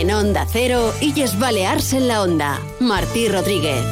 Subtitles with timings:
[0.00, 2.58] En Onda Cero, Illes Balears en la Onda.
[2.80, 3.84] Martí Rodríguez.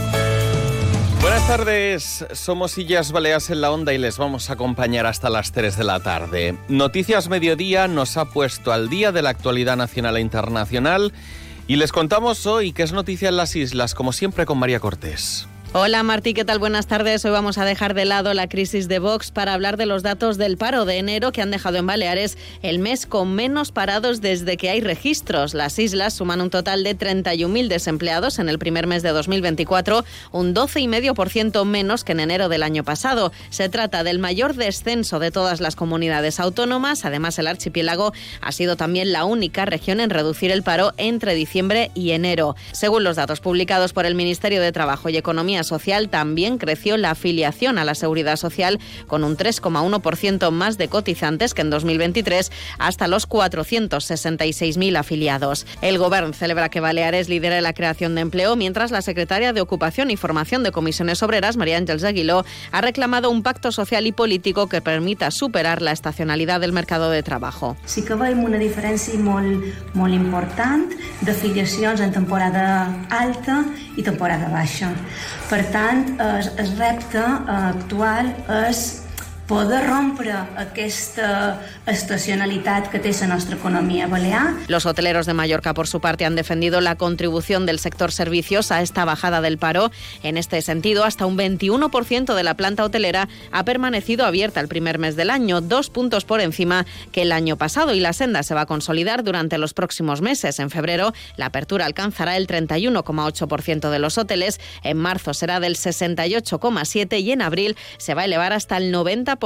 [1.20, 5.52] Buenas tardes, somos Illas Baleas en la Onda y les vamos a acompañar hasta las
[5.52, 6.56] 3 de la tarde.
[6.68, 11.12] Noticias Mediodía nos ha puesto al día de la actualidad nacional e internacional
[11.66, 15.46] y les contamos hoy qué es noticia en las islas, como siempre con María Cortés.
[15.74, 16.58] Hola Martí, ¿qué tal?
[16.58, 17.26] Buenas tardes.
[17.26, 20.38] Hoy vamos a dejar de lado la crisis de Vox para hablar de los datos
[20.38, 24.56] del paro de enero que han dejado en Baleares el mes con menos parados desde
[24.56, 25.52] que hay registros.
[25.52, 30.54] Las islas suman un total de 31.000 desempleados en el primer mes de 2024, un
[30.54, 33.30] 12,5% menos que en enero del año pasado.
[33.50, 37.04] Se trata del mayor descenso de todas las comunidades autónomas.
[37.04, 41.90] Además, el archipiélago ha sido también la única región en reducir el paro entre diciembre
[41.94, 42.56] y enero.
[42.72, 47.10] Según los datos publicados por el Ministerio de Trabajo y Economía, Social también creció la
[47.10, 53.08] afiliación a la Seguridad Social con un 3,1% más de cotizantes que en 2023 hasta
[53.08, 55.66] los 466.000 afiliados.
[55.82, 60.10] El Gobierno celebra que Baleares lidera la creación de empleo mientras la secretaria de Ocupación
[60.10, 64.68] y Formación de Comisiones Obreras, María Ángeles Aguiló, ha reclamado un pacto social y político
[64.68, 67.76] que permita superar la estacionalidad del mercado de trabajo.
[67.86, 69.64] Sí que veiem una diferència molt,
[69.98, 70.88] molt important
[71.24, 72.64] d'afiliacions en temporada
[73.10, 73.62] alta
[73.96, 74.92] i temporada baixa.
[75.48, 78.26] Per tant, el, el repte actual
[78.68, 78.82] és
[79.48, 84.52] poder rompre aquesta estacionalidad que tiene nuestra economía balear.
[84.68, 88.82] Los hoteleros de Mallorca, por su parte, han defendido la contribución del sector servicios a
[88.82, 89.90] esta bajada del paro.
[90.22, 94.98] En este sentido, hasta un 21% de la planta hotelera ha permanecido abierta el primer
[94.98, 98.54] mes del año, dos puntos por encima que el año pasado, y la senda se
[98.54, 100.58] va a consolidar durante los próximos meses.
[100.58, 107.18] En febrero, la apertura alcanzará el 31,8% de los hoteles, en marzo será del 68,7%
[107.18, 109.37] y en abril se va a elevar hasta el 90%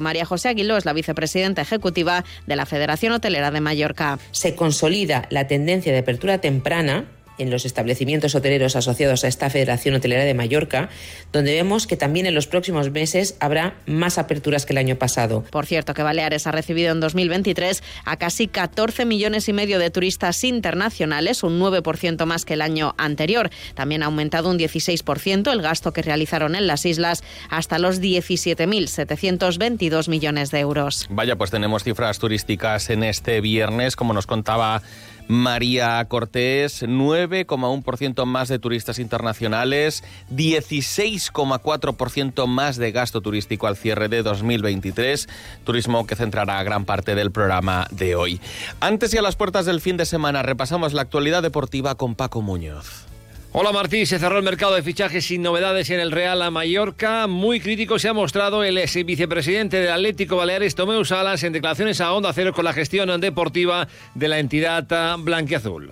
[0.00, 4.18] María José Aguiló es la vicepresidenta ejecutiva de la Federación Hotelera de Mallorca.
[4.30, 7.06] Se consolida la tendencia de apertura temprana
[7.40, 10.88] en los establecimientos hoteleros asociados a esta Federación Hotelera de Mallorca,
[11.32, 15.44] donde vemos que también en los próximos meses habrá más aperturas que el año pasado.
[15.50, 19.90] Por cierto, que Baleares ha recibido en 2023 a casi 14 millones y medio de
[19.90, 23.50] turistas internacionales, un 9% más que el año anterior.
[23.74, 30.08] También ha aumentado un 16% el gasto que realizaron en las islas hasta los 17.722
[30.08, 31.06] millones de euros.
[31.10, 34.82] Vaya, pues tenemos cifras turísticas en este viernes, como nos contaba
[35.30, 40.02] María Cortés, 9,1% más de turistas internacionales,
[40.34, 45.28] 16,4% más de gasto turístico al cierre de 2023,
[45.62, 48.40] turismo que centrará gran parte del programa de hoy.
[48.80, 52.42] Antes y a las puertas del fin de semana repasamos la actualidad deportiva con Paco
[52.42, 53.09] Muñoz.
[53.52, 57.26] Hola Martí, se cerró el mercado de fichajes sin novedades en el Real a Mallorca.
[57.26, 62.00] Muy crítico se ha mostrado el ex vicepresidente del Atlético Baleares, Tomeu Salas, en declaraciones
[62.00, 64.86] a Onda Cero con la gestión deportiva de la entidad
[65.18, 65.90] blanquiazul.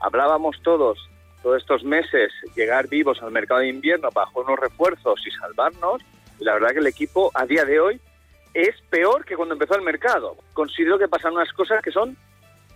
[0.00, 0.98] Hablábamos todos,
[1.42, 6.02] todos estos meses, llegar vivos al mercado de invierno bajo unos refuerzos y salvarnos.
[6.38, 7.98] Y la verdad que el equipo a día de hoy
[8.52, 10.36] es peor que cuando empezó el mercado.
[10.52, 12.14] Considero que pasan unas cosas que son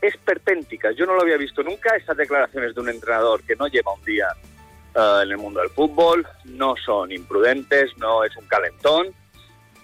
[0.00, 0.94] esperpénticas.
[0.96, 4.04] Yo no lo había visto nunca, estas declaraciones de un entrenador que no lleva un
[4.04, 4.28] día
[4.94, 9.08] eh, en el mundo del fútbol, no son imprudentes, no es un calentón.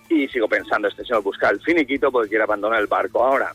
[0.09, 3.25] Y sigo pensando, este señor busca el finiquito porque quiere abandonar el barco.
[3.25, 3.55] Ahora,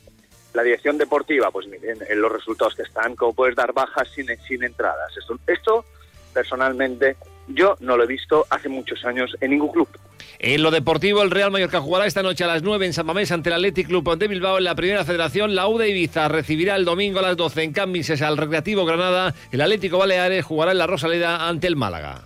[0.53, 4.27] la dirección deportiva, pues miren, en los resultados que están, como puedes dar bajas sin,
[4.47, 5.13] sin entradas.
[5.45, 5.85] Esto,
[6.33, 7.15] personalmente,
[7.47, 9.87] yo no lo he visto hace muchos años en ningún club.
[10.39, 13.31] En lo deportivo, el Real Mallorca jugará esta noche a las 9 en San Mamés
[13.31, 15.55] ante el Athletic Club de Bilbao en la Primera Federación.
[15.55, 19.33] La UDA Ibiza recibirá el domingo a las 12 en Cambises al Recreativo Granada.
[19.51, 22.25] El Atlético Baleares jugará en la Rosaleda ante el Málaga.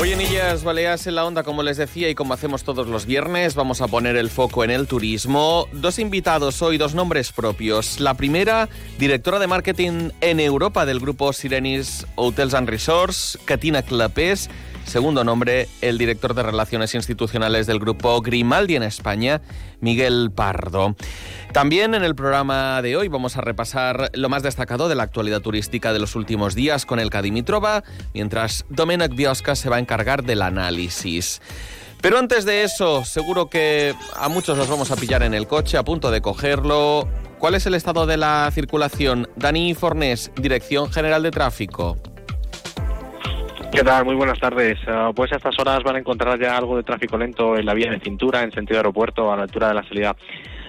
[0.00, 3.04] Hoy en Illas Baleas en la Onda, como les decía y como hacemos todos los
[3.04, 5.66] viernes, vamos a poner el foco en el turismo.
[5.72, 7.98] Dos invitados hoy, dos nombres propios.
[7.98, 8.68] La primera,
[9.00, 14.48] directora de marketing en Europa del grupo Sirenis Hotels and Resorts, Katina Clapés
[14.88, 19.42] Segundo nombre, el director de Relaciones Institucionales del grupo Grimaldi en España,
[19.80, 20.96] Miguel Pardo.
[21.52, 25.42] También en el programa de hoy vamos a repasar lo más destacado de la actualidad
[25.42, 27.84] turística de los últimos días con el Dimitrova,
[28.14, 31.42] mientras Domenech Biosca se va a encargar del análisis.
[32.00, 35.76] Pero antes de eso, seguro que a muchos los vamos a pillar en el coche,
[35.76, 37.06] a punto de cogerlo.
[37.38, 39.28] ¿Cuál es el estado de la circulación?
[39.36, 41.98] Dani Fornés, Dirección General de Tráfico.
[43.78, 44.76] Muy buenas tardes.
[44.88, 47.74] Ah, pues a estas horas van a encontrar ya algo de tráfico lento en la
[47.74, 50.16] vía de cintura en sentido aeropuerto a la altura de la salida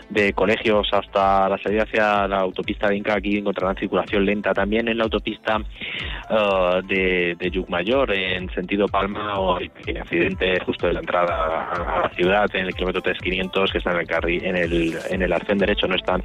[0.10, 4.54] de colegios hasta la salida hacia la autopista de Inca, aquí encontrarán circulación lenta.
[4.54, 10.60] También en la autopista uh, de, de Yucmayor, en sentido Palma, o hay pequeño accidente
[10.66, 14.08] justo de la entrada a la ciudad, en el kilómetro 3500, que está en el,
[14.08, 16.24] carril, en el, en el arcén derecho, no están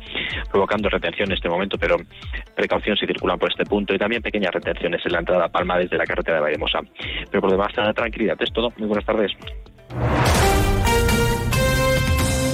[0.50, 1.96] provocando retención en este momento, pero
[2.54, 3.94] precaución si circulan por este punto.
[3.94, 6.80] Y también pequeñas retenciones en la entrada a Palma desde la carretera de Vallemosa.
[7.30, 8.36] Pero por demás, tranquilidad.
[8.40, 8.72] Es todo.
[8.78, 9.32] Muy buenas tardes.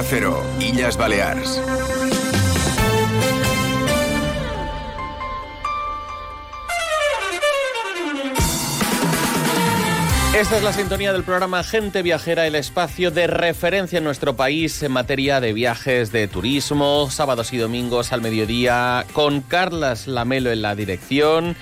[0.00, 1.60] Cero, Illes Balears.
[10.34, 14.82] Esta es la sintonía del programa Gente Viajera, el espacio de referencia en nuestro país
[14.82, 20.62] en materia de viajes, de turismo, sábados y domingos al mediodía, con Carlas Lamelo en
[20.62, 21.54] la dirección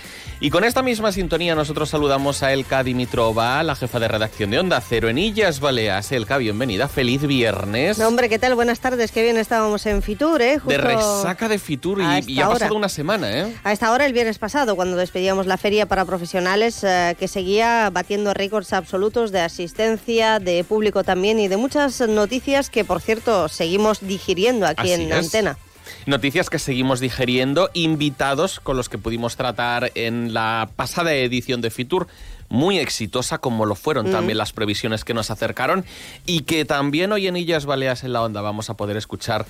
[0.42, 4.58] y con esta misma sintonía nosotros saludamos a Elka Dimitrova, la jefa de redacción de
[4.58, 6.10] Onda Cero en Illas Baleas.
[6.12, 7.98] Elka, bienvenida, feliz viernes.
[7.98, 8.54] No, hombre, ¿qué tal?
[8.54, 10.58] Buenas tardes, qué bien estábamos en Fitur, ¿eh?
[10.64, 13.54] de resaca de Fitur y, ha pasado una semana, ¿eh?
[13.64, 17.90] A esta hora, el viernes pasado, cuando despedíamos la feria para profesionales, eh, que seguía
[17.90, 23.48] batiendo récords absolutos de asistencia, de público también y de muchas noticias que, por cierto,
[23.48, 25.58] seguimos digiriendo aquí en Antena.
[26.06, 31.70] Noticias que seguimos digeriendo, invitados con los que pudimos tratar en la pasada edición de
[31.70, 32.06] Fitur,
[32.48, 34.12] muy exitosa como lo fueron mm.
[34.12, 35.84] también las previsiones que nos acercaron
[36.26, 39.46] y que también hoy en Illas Baleas en la Onda vamos a poder escuchar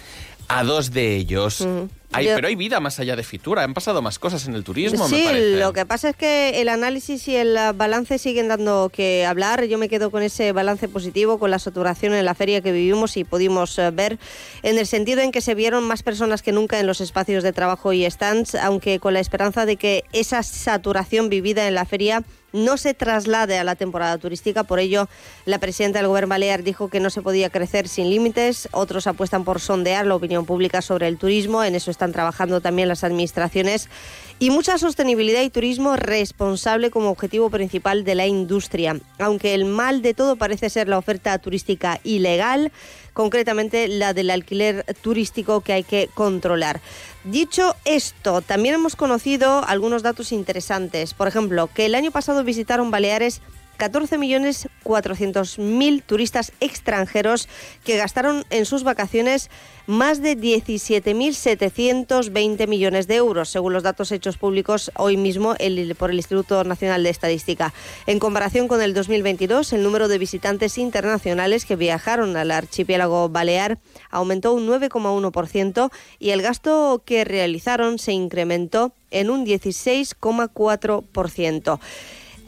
[0.50, 1.66] a dos de ellos.
[2.12, 5.06] Pero hay vida más allá de Fitura, han pasado más cosas en el turismo.
[5.06, 9.24] Sí, me lo que pasa es que el análisis y el balance siguen dando que
[9.24, 9.64] hablar.
[9.66, 13.16] Yo me quedo con ese balance positivo, con la saturación en la feria que vivimos
[13.16, 14.18] y pudimos eh, ver,
[14.64, 17.52] en el sentido en que se vieron más personas que nunca en los espacios de
[17.52, 22.24] trabajo y stands, aunque con la esperanza de que esa saturación vivida en la feria
[22.52, 24.64] no se traslade a la temporada turística.
[24.64, 25.08] Por ello,
[25.44, 28.68] la presidenta del Gobierno Balear dijo que no se podía crecer sin límites.
[28.72, 31.62] Otros apuestan por sondear la opinión pública sobre el turismo.
[31.64, 33.88] En eso están trabajando también las administraciones.
[34.42, 38.98] Y mucha sostenibilidad y turismo responsable como objetivo principal de la industria.
[39.18, 42.72] Aunque el mal de todo parece ser la oferta turística ilegal,
[43.12, 46.80] concretamente la del alquiler turístico que hay que controlar.
[47.24, 51.12] Dicho esto, también hemos conocido algunos datos interesantes.
[51.12, 53.42] Por ejemplo, que el año pasado visitaron Baleares
[53.80, 57.48] 14.400.000 turistas extranjeros
[57.82, 59.50] que gastaron en sus vacaciones
[59.86, 65.56] más de 17.720 millones de euros, según los datos hechos públicos hoy mismo
[65.98, 67.74] por el Instituto Nacional de Estadística.
[68.06, 73.78] En comparación con el 2022, el número de visitantes internacionales que viajaron al archipiélago balear
[74.10, 81.80] aumentó un 9,1% y el gasto que realizaron se incrementó en un 16,4%.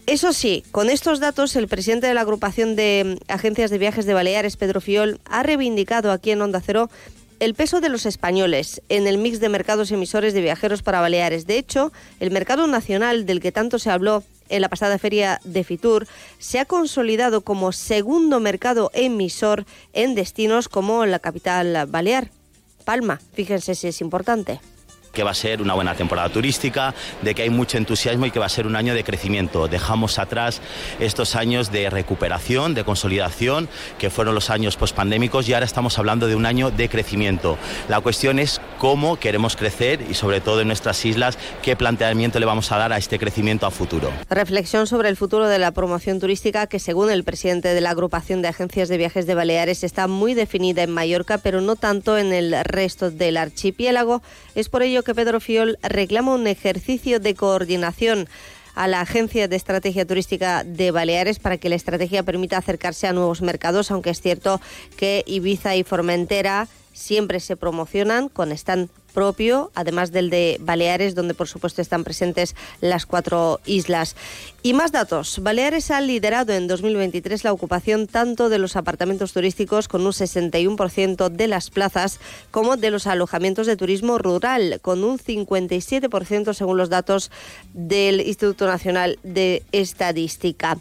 [0.06, 4.14] Eso sí, con estos datos, el presidente de la agrupación de agencias de viajes de
[4.14, 6.90] Baleares, Pedro Fiol, ha reivindicado aquí en Onda Cero
[7.38, 11.46] el peso de los españoles en el mix de mercados emisores de viajeros para Baleares.
[11.46, 15.64] De hecho, el mercado nacional del que tanto se habló en la pasada feria de
[15.64, 16.06] Fitur
[16.38, 22.30] se ha consolidado como segundo mercado emisor en destinos como la capital balear.
[22.84, 24.60] Palma, fíjense si es importante
[25.12, 28.38] que va a ser una buena temporada turística, de que hay mucho entusiasmo y que
[28.38, 29.68] va a ser un año de crecimiento.
[29.68, 30.60] Dejamos atrás
[31.00, 36.26] estos años de recuperación, de consolidación, que fueron los años pospandémicos y ahora estamos hablando
[36.26, 37.58] de un año de crecimiento.
[37.88, 42.46] La cuestión es cómo queremos crecer y sobre todo en nuestras islas, qué planteamiento le
[42.46, 44.10] vamos a dar a este crecimiento a futuro.
[44.30, 48.42] Reflexión sobre el futuro de la promoción turística que según el presidente de la agrupación
[48.42, 52.32] de agencias de viajes de Baleares está muy definida en Mallorca, pero no tanto en
[52.32, 54.22] el resto del archipiélago.
[54.54, 58.28] Es por ello que Pedro Fiol reclama un ejercicio de coordinación
[58.74, 63.12] a la Agencia de Estrategia Turística de Baleares para que la estrategia permita acercarse a
[63.12, 64.60] nuevos mercados, aunque es cierto
[64.96, 71.34] que Ibiza y Formentera siempre se promocionan con stand propio, además del de Baleares, donde
[71.34, 74.16] por supuesto están presentes las cuatro islas.
[74.62, 75.40] Y más datos.
[75.40, 81.28] Baleares ha liderado en 2023 la ocupación tanto de los apartamentos turísticos con un 61%
[81.28, 86.88] de las plazas como de los alojamientos de turismo rural con un 57% según los
[86.88, 87.30] datos
[87.72, 90.78] del Instituto Nacional de Estadística.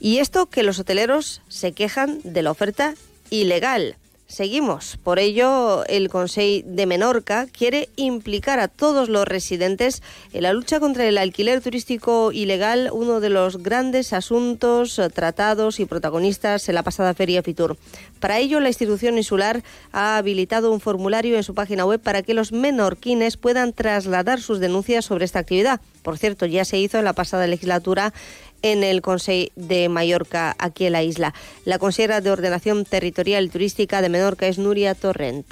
[0.00, 2.94] Y esto que los hoteleros se quejan de la oferta
[3.28, 3.96] ilegal.
[4.30, 4.96] Seguimos.
[5.02, 10.78] Por ello, el Consejo de Menorca quiere implicar a todos los residentes en la lucha
[10.78, 16.84] contra el alquiler turístico ilegal, uno de los grandes asuntos tratados y protagonistas en la
[16.84, 17.76] pasada Feria Fitur.
[18.20, 22.32] Para ello, la institución insular ha habilitado un formulario en su página web para que
[22.32, 25.80] los menorquines puedan trasladar sus denuncias sobre esta actividad.
[26.02, 28.14] Por cierto, ya se hizo en la pasada legislatura
[28.62, 31.34] en el Consejo de Mallorca, aquí en la isla.
[31.64, 35.44] La consejera de Ordenación Territorial Turística de Menorca és Núria Torrent.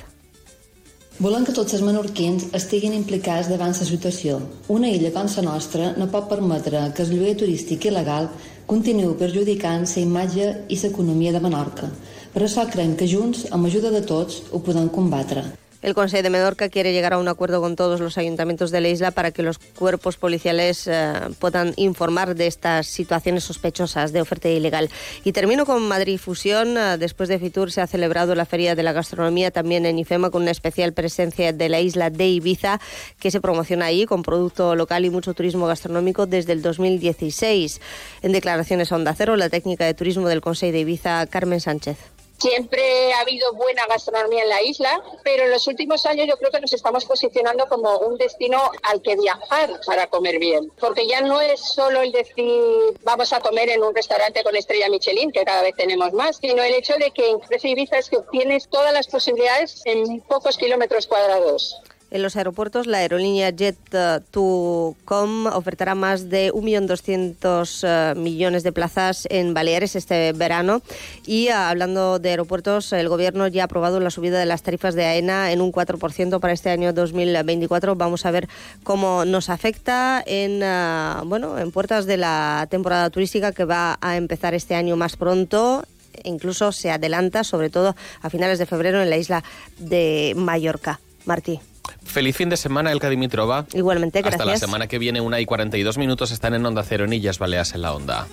[1.18, 4.36] Volem que tots els menorquins estiguin implicats davant la situació.
[4.70, 8.28] Una illa com la nostra no pot permetre que el lloguer turístic il·legal
[8.70, 11.90] continuï perjudicant la imatge i l'economia de Menorca.
[12.32, 15.42] Per això creiem que junts, amb ajuda de tots, ho podem combatre.
[15.80, 18.88] El Consejo de Menorca quiere llegar a un acuerdo con todos los ayuntamientos de la
[18.88, 24.48] isla para que los cuerpos policiales eh, puedan informar de estas situaciones sospechosas de oferta
[24.48, 24.90] ilegal.
[25.22, 26.76] Y termino con Madrid Fusión.
[26.76, 30.30] Eh, después de Fitur se ha celebrado la Feria de la Gastronomía también en IFEMA
[30.30, 32.80] con una especial presencia de la isla de Ibiza
[33.20, 37.80] que se promociona ahí con producto local y mucho turismo gastronómico desde el 2016.
[38.22, 42.17] En declaraciones a Onda Cero, la técnica de turismo del Consejo de Ibiza, Carmen Sánchez.
[42.38, 46.52] Siempre ha habido buena gastronomía en la isla, pero en los últimos años yo creo
[46.52, 50.70] que nos estamos posicionando como un destino al que viajar para comer bien.
[50.78, 52.62] Porque ya no es solo el decir
[53.02, 56.62] vamos a comer en un restaurante con estrella Michelin, que cada vez tenemos más, sino
[56.62, 61.06] el hecho de que en Ibiza es que obtienes todas las posibilidades en pocos kilómetros
[61.06, 61.80] cuadrados.
[62.10, 69.52] En los aeropuertos, la aerolínea Jet2Com ofertará más de 1.200.000 eh, millones de plazas en
[69.52, 70.80] Baleares este verano.
[71.26, 74.94] Y ah, hablando de aeropuertos, el Gobierno ya ha aprobado la subida de las tarifas
[74.94, 77.94] de AENA en un 4% para este año 2024.
[77.94, 78.48] Vamos a ver
[78.84, 84.16] cómo nos afecta en, ah, bueno, en puertas de la temporada turística que va a
[84.16, 85.84] empezar este año más pronto
[86.24, 89.44] incluso se adelanta, sobre todo a finales de febrero, en la isla
[89.78, 90.98] de Mallorca.
[91.26, 91.60] Martí.
[92.04, 93.66] Feliz fin de semana, Elka Dimitrova.
[93.72, 94.40] Igualmente, gracias.
[94.40, 97.74] Hasta la semana que viene, una y 42 minutos, están en Onda Cero, Nillas Baleas
[97.74, 98.26] en la Onda.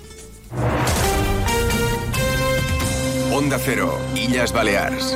[3.31, 5.15] Onda Cero, Illas Baleares.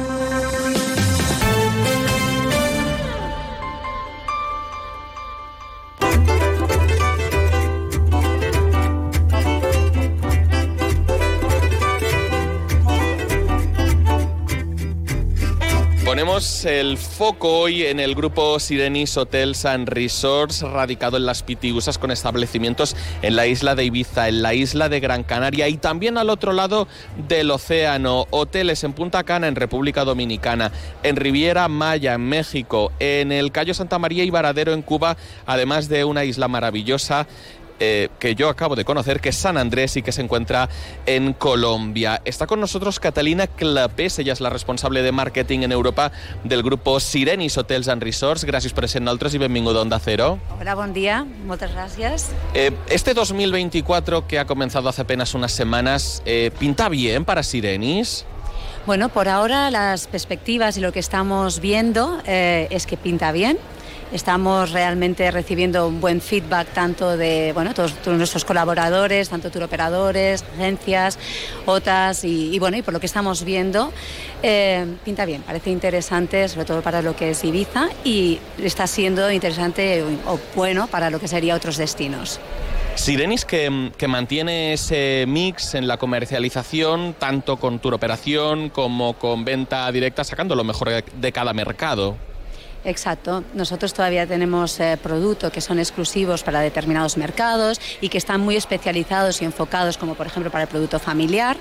[16.21, 21.97] Ponemos el foco hoy en el grupo Sirenis Hotels and Resorts, radicado en las Pitiusas,
[21.97, 26.19] con establecimientos en la isla de Ibiza, en la isla de Gran Canaria y también
[26.19, 26.87] al otro lado
[27.27, 28.27] del océano.
[28.29, 33.73] Hoteles en Punta Cana, en República Dominicana, en Riviera Maya, en México, en el Cayo
[33.73, 37.25] Santa María y Varadero, en Cuba, además de una isla maravillosa
[37.83, 40.69] eh, que yo acabo de conocer, que es San Andrés y que se encuentra
[41.07, 42.21] en Colombia.
[42.25, 46.11] Está con nosotros Catalina Clapés, ella es la responsable de marketing en Europa
[46.43, 48.45] del grupo Sirenis Hotels and Resorts.
[48.45, 50.37] Gracias por ser nosotros y bienvenido a Onda Cero.
[50.59, 52.29] Hola, buen día, muchas gracias.
[52.53, 58.25] Eh, este 2024 que ha comenzado hace apenas unas semanas, eh, ¿pinta bien para Sirenis?
[58.85, 63.57] Bueno, por ahora las perspectivas y lo que estamos viendo es que pinta bien.
[64.11, 71.17] Estamos realmente recibiendo un buen feedback tanto de bueno, todos, nuestros colaboradores, tanto turoperadores, agencias,
[71.65, 73.93] OTAS y, bueno, y por lo que estamos viendo,
[74.43, 79.31] eh, pinta bien, parece interesante, sobre todo para lo que es Ibiza y está siendo
[79.31, 82.41] interesante o, bueno para lo que sería otros destinos.
[82.95, 89.89] Sirenis que, que, mantiene ese mix en la comercialización, tanto con turoperación como con venta
[89.93, 92.17] directa, sacando lo mejor de cada mercado.
[92.83, 93.43] Exacto.
[93.53, 98.55] Nosotros todavía tenemos eh, productos que son exclusivos para determinados mercados y que están muy
[98.55, 101.57] especializados y enfocados, como por ejemplo para el producto familiar.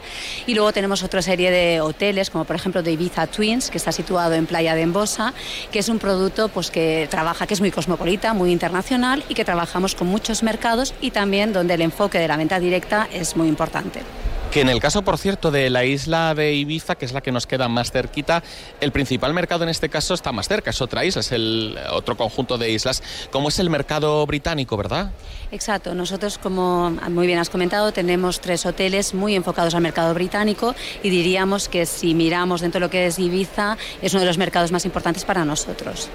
[0.47, 3.93] Y luego tenemos otra serie de hoteles, como por ejemplo de Ibiza Twins, que está
[3.93, 5.35] situado en Playa de Embosa,
[5.71, 9.45] que es un producto pues, que trabaja, que es muy cosmopolita, muy internacional y que
[9.45, 13.49] trabajamos con muchos mercados y también donde el enfoque de la venta directa es muy
[13.49, 14.01] importante.
[14.51, 17.31] Que en el caso, por cierto, de la isla de Ibiza, que es la que
[17.31, 18.43] nos queda más cerquita,
[18.81, 21.33] el principal mercado en este caso está más cerca, es otra isla, es
[21.93, 25.13] otro conjunto de islas, como es el mercado británico, ¿verdad?
[25.53, 30.75] Exacto, nosotros, como muy bien has comentado, tenemos tres hoteles muy enfocados al mercado británico
[31.05, 34.39] y diríamos que si miramos dentro de lo que es Ibiza, es uno de los
[34.39, 36.09] mercados más importantes para nosotros.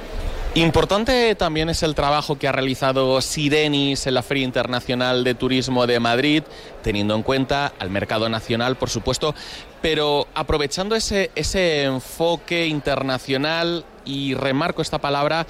[0.57, 5.85] Importante también es el trabajo que ha realizado Sirenis en la Feria Internacional de Turismo
[5.85, 6.43] de Madrid,
[6.81, 9.35] teniendo en cuenta al mercado nacional, por supuesto,
[9.81, 15.45] pero aprovechando ese, ese enfoque internacional, y remarco esta palabra,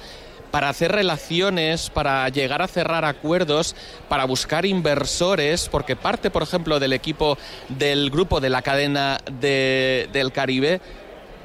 [0.50, 3.76] para hacer relaciones, para llegar a cerrar acuerdos,
[4.08, 10.32] para buscar inversores, porque parte, por ejemplo, del equipo del grupo de la cadena del
[10.32, 10.80] Caribe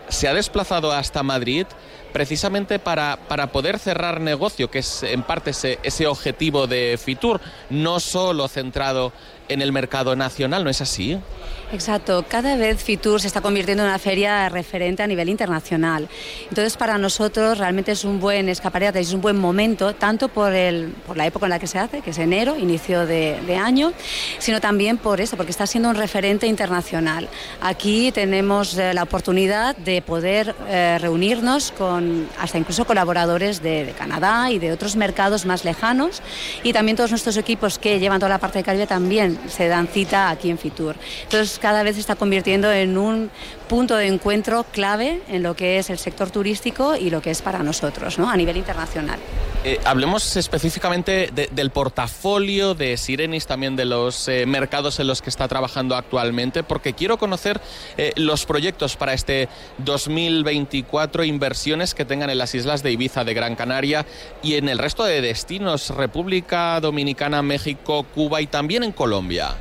[0.09, 1.67] se ha desplazado hasta Madrid
[2.11, 7.41] precisamente para, para poder cerrar negocio, que es en parte ese, ese objetivo de Fitur,
[7.69, 9.13] no solo centrado
[9.51, 11.19] en el mercado nacional, ¿no es así?
[11.73, 16.09] Exacto, cada vez Fitur se está convirtiendo en una feria referente a nivel internacional.
[16.49, 20.89] Entonces, para nosotros realmente es un buen escaparate, es un buen momento, tanto por, el,
[21.07, 23.93] por la época en la que se hace, que es enero, inicio de, año,
[24.39, 27.29] sino también por eso, porque está siendo un referente internacional.
[27.61, 33.91] Aquí tenemos eh, la oportunidad de poder eh, reunirnos con hasta incluso colaboradores de, de
[33.91, 36.21] Canadá y de otros mercados más lejanos
[36.63, 39.87] y también todos nuestros equipos que llevan toda la parte de Caribe también se dan
[39.87, 40.95] cita aquí en Fitur.
[41.23, 43.29] Entonces cada vez se está convirtiendo en un
[43.71, 47.41] punto de encuentro clave en lo que es el sector turístico y lo que es
[47.41, 48.29] para nosotros ¿no?
[48.29, 49.17] a nivel internacional.
[49.63, 55.29] Eh, hablemos específicamente del portafolio de Sirenis, también de los eh, mercados en los que
[55.29, 57.61] está trabajando actualmente, porque quiero conocer
[57.95, 59.47] eh, los proyectos para este
[59.77, 64.05] 2024, inversiones que tengan en las islas de Ibiza, de Gran Canaria
[64.43, 69.55] y en el resto de destinos, República Dominicana, México, Cuba y también en Colombia.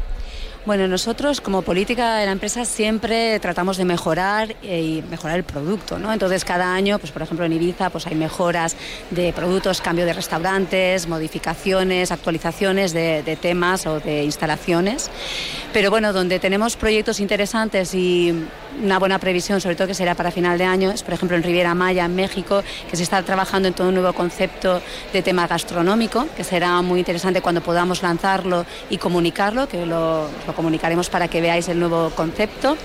[0.66, 5.44] Bueno, nosotros como política de la empresa siempre tratamos de mejorar eh, y mejorar el
[5.44, 6.12] producto, ¿no?
[6.12, 8.76] Entonces cada año, pues por ejemplo en Ibiza, pues hay mejoras
[9.10, 15.10] de productos, cambio de restaurantes, modificaciones, actualizaciones de, de temas o de instalaciones.
[15.72, 18.44] Pero bueno, donde tenemos proyectos interesantes y
[18.82, 21.42] una buena previsión, sobre todo que será para final de año, es por ejemplo en
[21.42, 24.80] Riviera Maya, en México, que se está trabajando en todo un nuevo concepto
[25.12, 31.10] de tema gastronómico, que será muy interesante cuando podamos lanzarlo y comunicarlo, que lo, comunicaremos
[31.10, 32.76] para que veáis el nuevo concepto.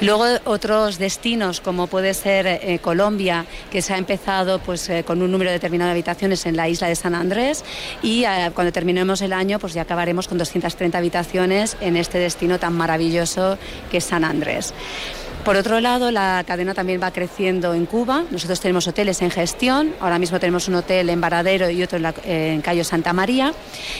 [0.00, 5.22] Luego otros destinos, como puede ser eh, Colombia, que se ha empezado pues, eh, con
[5.22, 7.64] un número determinado de habitaciones en la isla de San Andrés
[8.02, 12.58] y eh, cuando terminemos el año pues ya acabaremos con 230 habitaciones en este destino
[12.58, 13.58] tan maravilloso
[13.90, 14.74] que es San Andrés.
[15.44, 18.22] Por otro lado, la cadena también va creciendo en Cuba.
[18.30, 19.92] Nosotros tenemos hoteles en gestión.
[19.98, 23.52] Ahora mismo tenemos un hotel en Varadero y otro en, Cayo Santa María.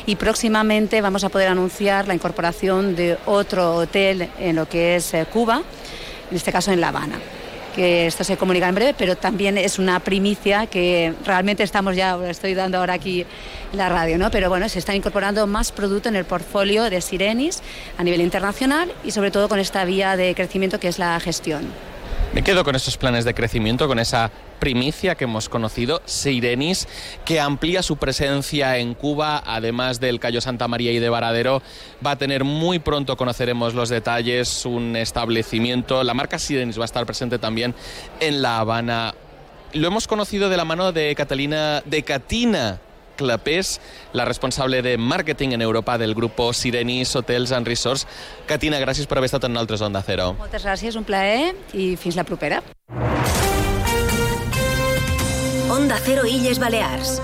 [0.07, 5.15] Y próximamente vamos a poder anunciar la incorporación de otro hotel en lo que es
[5.15, 5.63] eh, Cuba,
[6.31, 7.19] en este caso en La Habana
[7.75, 12.19] que esto se comunica en breve, pero también es una primicia que realmente estamos ya,
[12.29, 13.27] estoy dando ahora aquí
[13.73, 14.31] la radio, ¿no?
[14.31, 17.63] Pero bueno, se está incorporando más producto en el portfolio de Sirenis
[17.99, 21.92] a nivel internacional y sobre todo con esta vía de crecimiento que es la gestión.
[22.33, 26.89] Me quedo con esos planes de crecimiento, con esa primicia que hemos conocido, Sirenis,
[27.27, 31.61] que amplía su presencia en Cuba, además del Cayo Santa María y de Varadero.
[32.05, 36.03] Va a tener muy pronto, conoceremos los detalles, un establecimiento.
[36.05, 37.75] La marca Sirenis va a estar presente también
[38.19, 39.15] en La Habana.
[39.75, 42.81] Lo hemos conocido de la mano de Catalina, de Catina
[43.17, 43.81] Clapés,
[44.13, 48.07] la responsable de marketing en Europa del grupo Sirenis Hotels and Resorts.
[48.47, 50.33] Catina, gràcies per haver estat en altres Onda Cero.
[50.39, 52.63] Moltes gràcies, un plaer i fins la propera.
[55.73, 57.21] Onda Cero Illes Balears.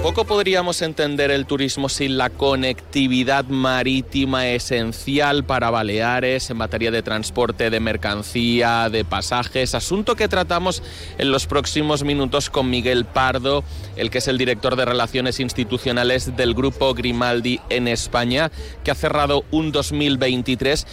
[0.00, 7.02] Tampoco podríamos entender el turismo sin la conectividad marítima esencial para Baleares en materia de
[7.02, 10.82] transporte de mercancía, de pasajes, asunto que tratamos
[11.18, 13.62] en los próximos minutos con Miguel Pardo,
[13.96, 18.50] el que es el director de Relaciones Institucionales del Grupo Grimaldi en España,
[18.82, 20.86] que ha cerrado un 2023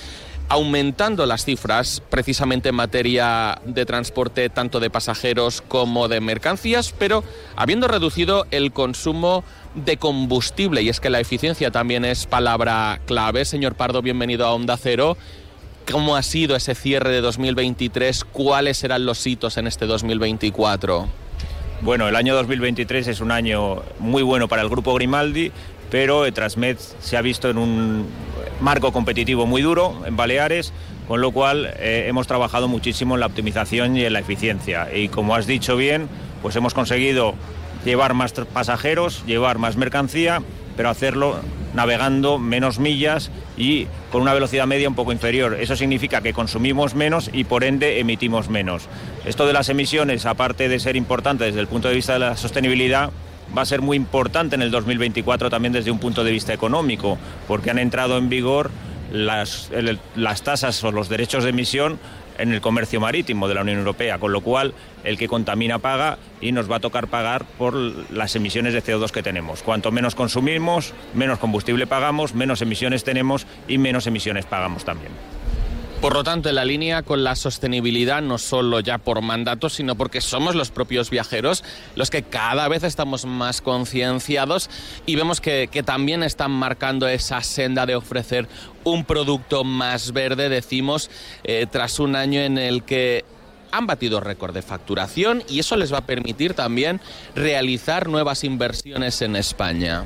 [0.50, 7.24] aumentando las cifras precisamente en materia de transporte tanto de pasajeros como de mercancías, pero
[7.56, 9.44] habiendo reducido el consumo
[9.76, 10.82] de combustible.
[10.82, 13.46] Y es que la eficiencia también es palabra clave.
[13.46, 15.18] Señor Pardo, bienvenido a Onda Cero.
[15.92, 18.26] ¿Cómo ha sido ese cierre de 2023?
[18.26, 21.08] ¿Cuáles serán los hitos en este 2024?
[21.82, 25.52] Bueno, el año 2023 es un año muy bueno para el Grupo Grimaldi,
[25.90, 28.06] pero Transmed se ha visto en un
[28.62, 30.74] marco competitivo muy duro en Baleares,
[31.08, 34.94] con lo cual eh, hemos trabajado muchísimo en la optimización y en la eficiencia.
[34.94, 36.10] Y como has dicho bien,
[36.42, 37.36] pues hemos conseguido
[37.86, 40.42] llevar más pasajeros, llevar más mercancía,
[40.76, 41.40] pero hacerlo
[41.74, 45.58] navegando menos millas y con una velocidad media un poco inferior.
[45.60, 48.88] Eso significa que consumimos menos y por ende emitimos menos.
[49.26, 52.38] Esto de las emisiones, aparte de ser importante desde el punto de vista de la
[52.38, 53.12] sostenibilidad,
[53.56, 57.18] va a ser muy importante en el 2024 también desde un punto de vista económico,
[57.48, 58.72] porque han entrado en vigor
[59.12, 59.72] las,
[60.16, 62.00] las tasas o los derechos de emisión
[62.38, 66.18] en el comercio marítimo de la Unión Europea, con lo cual el que contamina paga
[66.42, 69.64] y nos va a tocar pagar por las emisiones de CO2 que tenemos.
[69.64, 75.12] Cuanto menos consumimos, menos combustible pagamos, menos emisiones tenemos y menos emisiones pagamos también.
[76.02, 79.96] Por lo tanto, en la línea con la sostenibilidad, no solo ya por mandato, sino
[79.96, 81.64] porque somos los propios viajeros
[81.96, 84.70] los que cada vez estamos más concienciados
[85.08, 88.48] y vemos que, también están marcando esa senda de ofrecer
[88.84, 91.10] un producto más verde, decimos,
[91.44, 93.26] eh, tras un año en el que
[93.72, 97.02] han batido récord de facturación y eso les va a permitir también
[97.36, 100.06] realizar nuevas inversiones en España.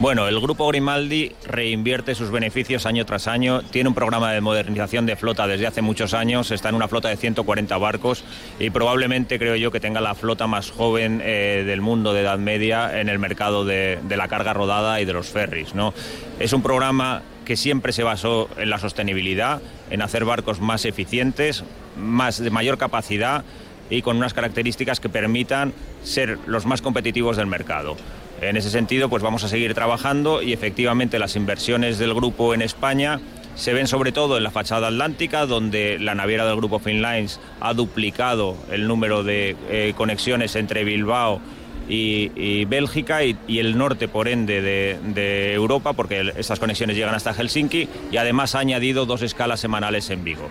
[0.00, 5.04] Bueno, el grupo Grimaldi reinvierte sus beneficios año tras año, tiene un programa de modernización
[5.04, 8.24] de flota desde hace muchos años, está en una flota de 140 barcos
[8.58, 12.38] y probablemente creo yo que tenga la flota más joven eh, del mundo de Edad
[12.38, 15.74] Media en el mercado de, la carga rodada y de los ferries.
[15.74, 15.92] ¿no?
[16.38, 19.60] Es un programa que siempre se basó en la sostenibilidad,
[19.90, 21.62] en hacer barcos más eficientes,
[21.98, 23.44] más de mayor capacidad
[23.90, 27.98] y con unas características que permitan ser los más competitivos del mercado.
[28.40, 32.62] En ese sentido, pues vamos a seguir trabajando y efectivamente las inversiones del grupo en
[32.62, 33.20] España
[33.54, 37.74] se ven sobre todo en la fachada atlántica, donde la naviera del grupo Finlines ha
[37.74, 41.40] duplicado el número de eh, conexiones entre Bilbao
[41.86, 47.88] y, Bélgica y, el norte, por ende, de, Europa, porque estas conexiones llegan hasta Helsinki
[48.10, 50.48] y además ha añadido dos escalas semanales en Vigo.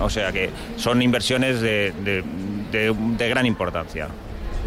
[0.00, 2.24] O sea que son inversiones de
[3.18, 4.08] gran importancia.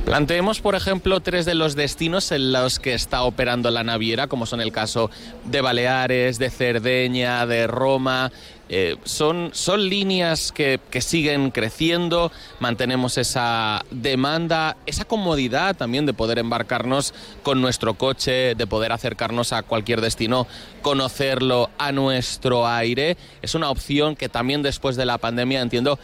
[0.06, 4.46] Planteemos, por ejemplo, tres de los destinos en los que está operando la naviera, como
[4.46, 5.10] son el caso
[5.46, 8.32] de Baleares, de Cerdeña, de Roma.
[8.70, 16.14] Eh, son, son líneas que, que, siguen creciendo, mantenemos esa demanda, esa comodidad también de
[16.14, 20.46] poder embarcarnos con nuestro coche, de poder acercarnos a cualquier destino,
[20.84, 23.18] conocerlo a nuestro aire.
[23.42, 25.98] Es una opción que también después de la pandemia entiendo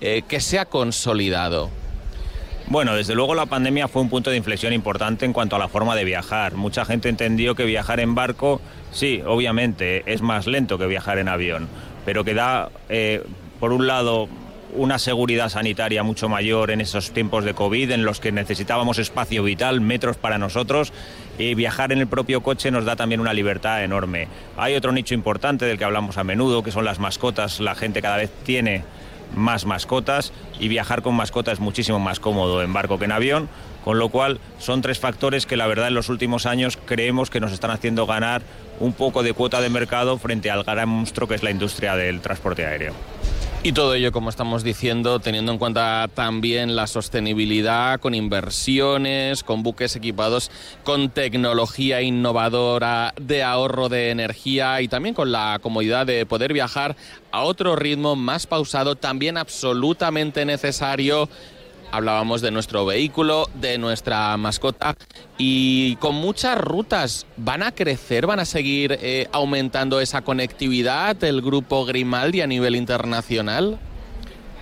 [0.00, 1.81] eh, que se ha consolidado.
[2.68, 5.68] Bueno, desde luego la pandemia fue un punto de inflexión importante en cuanto a la
[5.68, 6.54] forma de viajar.
[6.54, 8.60] Mucha gente entendió que viajar en barco,
[8.92, 11.68] sí, obviamente, es más lento que viajar en avión,
[12.04, 13.22] pero que da, eh,
[13.60, 14.28] por un lado,
[14.74, 19.42] una seguridad sanitaria mucho mayor en esos tiempos de COVID en los que necesitábamos espacio
[19.42, 20.92] vital, metros para nosotros
[21.38, 24.28] y viajar en el propio coche nos da también una libertad enorme.
[24.56, 27.60] Hay otro nicho importante del que hablamos a menudo, que son las mascotas.
[27.60, 28.84] La gente cada vez tiene
[29.34, 33.48] más mascotas y viajar con mascotas es muchísimo más cómodo en barco que en avión,
[33.84, 37.40] con lo cual son tres factores que la verdad en los últimos años creemos que
[37.40, 38.42] nos están haciendo ganar
[38.80, 42.20] un poco de cuota de mercado frente al gran monstruo que es la industria del
[42.20, 42.94] transporte aéreo.
[43.64, 49.62] Y todo ello, como estamos diciendo, teniendo en cuenta también la sostenibilidad con inversiones, con
[49.62, 50.50] buques equipados
[50.82, 56.96] con tecnología innovadora de ahorro de energía y también con la comodidad de poder viajar
[57.30, 61.28] a otro ritmo más pausado, también absolutamente necesario
[61.92, 64.96] hablábamos de nuestro vehículo, de nuestra mascota
[65.38, 71.42] y con muchas rutas van a crecer, van a seguir eh, aumentando esa conectividad del
[71.42, 73.78] grupo Grimaldi a nivel internacional.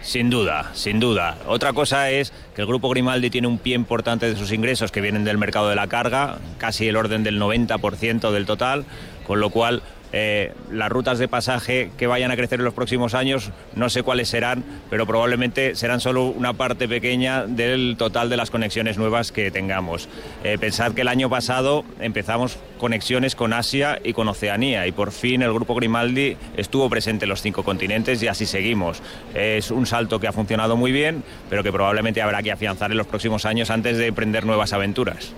[0.02, 1.38] Sin duda, sin duda.
[1.46, 5.00] Otra cosa es que el grupo Grimaldi tiene un pie importante de sus ingresos que
[5.00, 8.86] vienen del mercado de la carga, casi el orden del 90% del total,
[9.26, 13.14] con lo cual eh, las rutas de pasaje que vayan a crecer en los próximos
[13.14, 18.36] años, no sé cuáles serán, pero probablemente serán solo una parte pequeña del total de
[18.36, 20.08] las conexiones nuevas que tengamos.
[20.44, 25.12] Eh, pensad que el año pasado empezamos conexiones con Asia y con Oceanía y por
[25.12, 29.02] fin el grupo Grimaldi estuvo presente en los cinco continentes y así seguimos.
[29.34, 32.98] Es un salto que ha funcionado muy bien, pero que probablemente habrá que afianzar en
[32.98, 35.32] los próximos años antes de emprender nuevas aventuras.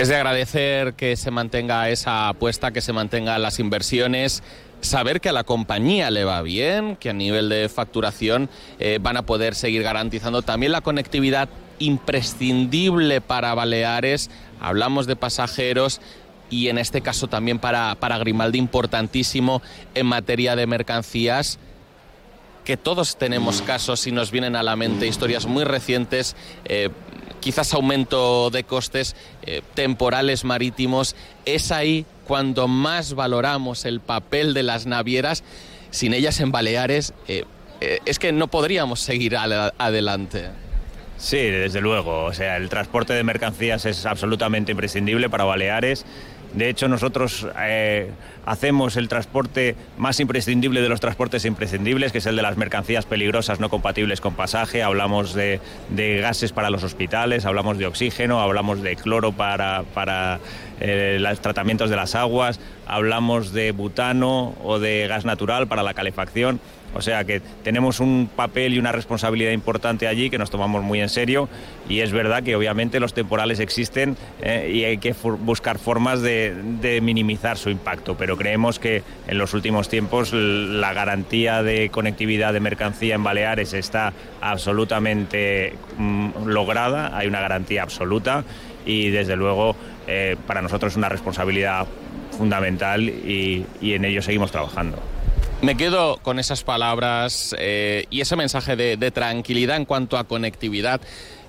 [0.00, 4.42] Es de agradecer que se mantenga esa apuesta, que se mantengan las inversiones,
[4.80, 9.18] saber que a la compañía le va bien, que a nivel de facturación eh, van
[9.18, 14.30] a poder seguir garantizando también la conectividad imprescindible para Baleares.
[14.58, 16.00] Hablamos de pasajeros
[16.48, 19.60] y en este caso también para, para Grimaldi importantísimo
[19.94, 21.58] en materia de mercancías
[22.64, 26.90] que todos tenemos casos y nos vienen a la mente historias muy recientes eh,
[27.40, 34.62] quizás aumento de costes eh, temporales marítimos, es ahí cuando más valoramos el papel de
[34.62, 35.42] las navieras
[35.90, 37.44] sin ellas en Baleares eh,
[37.80, 40.50] eh, es que no podríamos seguir adelante.
[41.16, 42.24] Sí, desde luego.
[42.24, 46.04] O sea, el transporte de mercancías es absolutamente imprescindible para Baleares.
[46.54, 48.10] De hecho, nosotros eh,
[48.44, 53.06] hacemos el transporte más imprescindible de los transportes imprescindibles, que es el de las mercancías
[53.06, 54.82] peligrosas no compatibles con pasaje.
[54.82, 55.60] Hablamos de,
[56.20, 60.40] gases para los hospitales, hablamos de oxígeno, hablamos de cloro para, para
[60.80, 65.94] eh, los tratamientos de las aguas, hablamos de butano o de gas natural para la
[65.94, 66.60] calefacción.
[66.94, 71.00] O sea que tenemos un papel y una responsabilidad importante allí que nos tomamos muy
[71.00, 71.48] en serio
[71.88, 77.00] y es verdad que obviamente los temporales existen eh, y hay que buscar formas de,
[77.02, 82.60] minimizar su impacto, pero creemos que en los últimos tiempos la garantía de conectividad de
[82.60, 88.44] mercancía en Baleares está absolutamente mm, lograda, hay una garantía absoluta
[88.84, 89.76] y desde luego
[90.08, 91.86] eh, para nosotros es una responsabilidad
[92.36, 95.00] fundamental y en ello seguimos trabajando.
[95.62, 101.02] Me quedo con esas palabras eh, y ese mensaje de, tranquilidad en cuanto a conectividad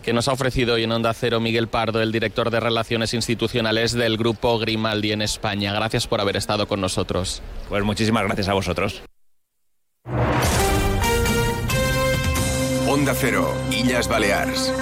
[0.04, 3.93] que nos ha ofrecido hoy en Onda Cero Miguel Pardo, el director de Relaciones Institucionales
[3.93, 5.71] del Grupo Grimaldi en España.
[5.74, 7.41] Gracias por haber estado con nosotros.
[7.69, 9.02] Pues muchísimas gracias a vosotros.
[12.88, 14.74] Onda Cero, Illas Baleares.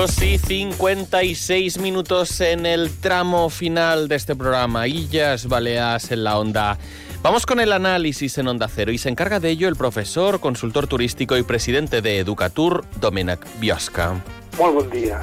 [0.00, 4.88] 2 y 56 minutos en el tramo final de este programa.
[4.88, 6.78] Illas Baleas en la onda.
[7.20, 10.86] Vamos con el análisis en Onda Cero y se encarga de ello el profesor, consultor
[10.86, 14.14] turístico y presidente de Educatur, Domènec Biosca.
[14.56, 15.20] Molt bon dia,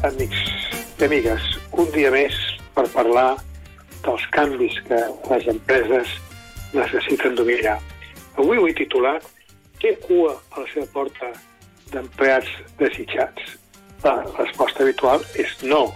[0.00, 0.40] amics
[0.96, 1.44] i amigues.
[1.76, 2.32] Un dia més
[2.72, 3.36] per parlar
[4.08, 6.16] dels canvis que les empreses
[6.72, 7.76] necessiten dominar.
[8.40, 9.20] Avui ho he titulat
[9.84, 11.34] Té cua a la seva porta
[11.92, 12.48] d'empleats
[12.80, 13.58] desitjats?
[14.04, 15.88] La resposta habitual és no.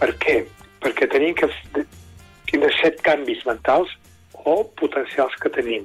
[0.00, 0.38] Per què?
[0.82, 1.48] Perquè tenim que
[2.48, 3.92] tindre set canvis mentals
[4.44, 5.84] o potencials que tenim.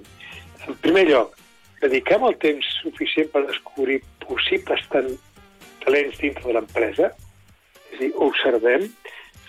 [0.68, 1.36] En primer lloc,
[1.82, 7.12] dediquem el temps suficient per descobrir possibles talents dintre de l'empresa,
[7.92, 8.88] és a dir, observem,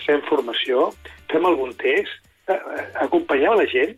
[0.04, 0.90] fem formació,
[1.30, 3.96] fem algun test, eh, eh, acompanyem la gent,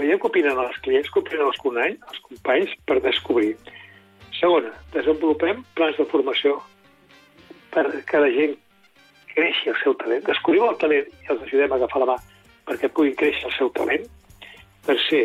[0.00, 3.54] veiem què opinen els clients, què opinen els companys, els companys per descobrir.
[4.40, 6.58] Segona, desenvolupem plans de formació
[7.72, 8.56] perquè la gent
[9.32, 10.24] creixi el seu talent.
[10.28, 12.18] Descobrim el talent i els ajudem a agafar la mà
[12.68, 14.04] perquè puguin créixer el seu talent.
[14.86, 15.24] Tercer,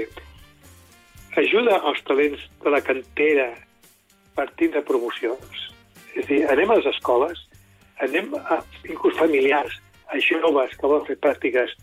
[1.38, 3.50] ajuda als talents de la cantera
[4.38, 5.68] per tindre promocions.
[6.16, 7.44] És a dir, anem a les escoles,
[8.06, 9.76] anem a inclús familiars,
[10.08, 11.74] a joves que volen fer pràctiques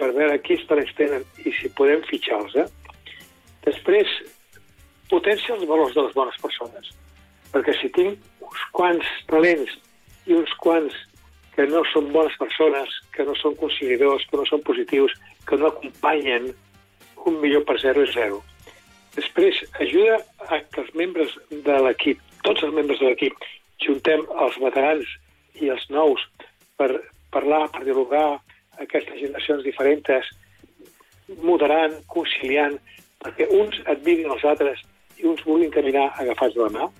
[0.00, 2.56] per veure quins talents tenen i si podem fitxar-los.
[2.56, 2.66] Eh?
[3.66, 4.10] Després,
[5.10, 6.92] potència els valors de les bones persones.
[7.52, 9.76] Perquè si tinc uns quants talents
[10.26, 10.94] i uns quants
[11.56, 15.14] que no són bones persones, que no són conciliadors, que no són positius,
[15.48, 16.50] que no acompanyen
[17.26, 18.42] un millor per zero és zero.
[19.16, 20.18] Després, ajuda
[20.52, 23.46] a que els membres de l'equip, tots els membres de l'equip,
[23.80, 25.14] juntem els veterans
[25.62, 26.20] i els nous
[26.76, 26.90] per
[27.32, 28.26] parlar, per dialogar
[28.82, 30.28] aquestes generacions diferents,
[31.42, 32.76] moderant, conciliant,
[33.24, 34.84] perquè uns admirin els altres
[35.16, 36.90] i uns vulguin caminar agafats de la mà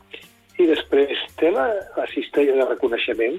[0.57, 1.67] i després té la,
[1.97, 3.37] la cistella de reconeixement,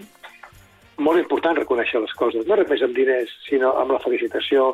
[1.02, 4.72] molt important reconèixer les coses, no només amb diners, sinó amb la felicitació.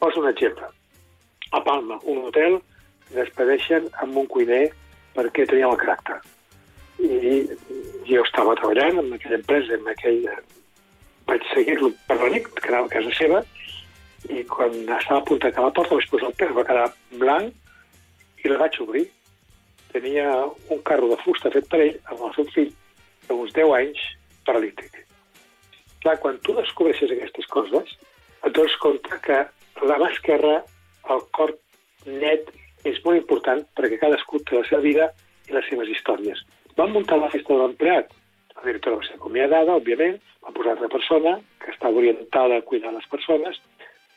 [0.00, 0.68] Poso un exemple.
[1.52, 2.58] A Palma, un hotel,
[3.12, 4.64] despedeixen amb un cuiner
[5.16, 6.20] perquè tenia el caràcter.
[7.02, 7.42] I
[8.08, 10.26] jo estava treballant en aquella empresa, en aquell...
[11.22, 13.42] Vaig seguir-lo per la nit, que anava a casa seva,
[14.28, 16.88] i quan estava a punt de la porta vaig posar el peu, va quedar
[17.20, 19.04] blanc i la vaig obrir
[19.92, 20.28] tenia
[20.70, 22.70] un carro de fusta fet per ell amb el seu fill
[23.28, 24.02] d'uns 10 anys
[24.46, 25.02] paralític.
[26.02, 27.92] Clar, quan tu descobreixes aquestes coses,
[28.42, 29.38] et dones compte que
[29.86, 30.56] la mà esquerra,
[31.14, 31.54] el cor
[32.06, 32.50] net,
[32.88, 35.08] és molt important perquè cadascú té la seva vida
[35.48, 36.42] i les seves històries.
[36.78, 38.10] Van muntar la festa de l'empleat.
[38.56, 42.92] La directora va ser acomiadada, òbviament, va posar altra persona que estava orientada a cuidar
[42.94, 43.60] les persones,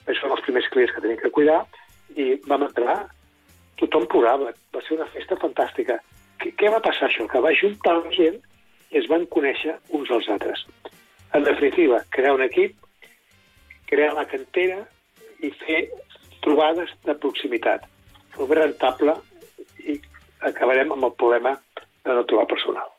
[0.05, 1.63] això són els primers clients que tenim que cuidar,
[2.15, 2.97] i vam entrar
[3.79, 5.99] tothom plorava, va ser una festa fantàstica.
[6.41, 7.27] Què, què va passar això?
[7.31, 8.39] Que va juntar la gent
[8.91, 10.65] i es van conèixer uns als altres.
[11.35, 12.75] En definitiva, crear un equip,
[13.89, 14.83] crear la cantera
[15.43, 15.85] i fer
[16.45, 17.88] trobades de proximitat.
[18.35, 19.17] Fer rentable
[19.83, 19.99] i
[20.47, 21.55] acabarem amb el problema
[22.05, 22.91] de no trobar personal.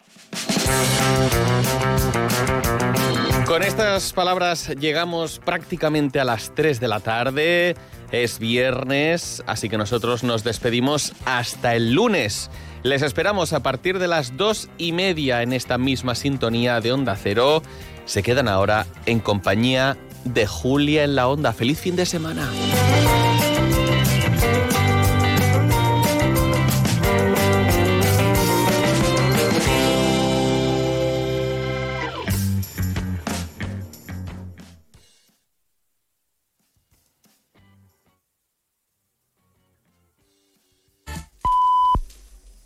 [3.46, 7.76] Con estas palabras llegamos prácticamente a las 3 de la tarde.
[8.12, 12.50] Es viernes, así que nosotros nos despedimos hasta el lunes.
[12.82, 17.16] Les esperamos a partir de las dos y media en esta misma sintonía de Onda
[17.16, 17.62] Cero.
[18.04, 21.52] Se quedan ahora en compañía de Julia en la Onda.
[21.52, 22.48] ¡Feliz fin de semana!